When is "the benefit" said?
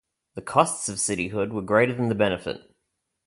2.09-2.59